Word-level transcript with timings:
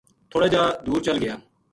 تھوڑا 0.29 0.47
جا 0.53 0.63
دُور 0.85 0.99
چل 1.07 1.17
گیا 1.23 1.35